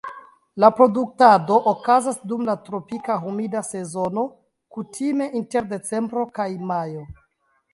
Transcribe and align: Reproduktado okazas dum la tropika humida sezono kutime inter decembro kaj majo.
Reproduktado 0.61 1.57
okazas 1.71 2.17
dum 2.31 2.41
la 2.47 2.55
tropika 2.69 3.17
humida 3.27 3.61
sezono 3.67 4.23
kutime 4.79 5.29
inter 5.41 5.69
decembro 5.75 6.25
kaj 6.41 6.49
majo. 6.73 7.05